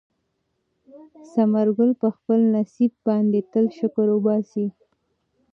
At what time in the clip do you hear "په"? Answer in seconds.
2.01-2.09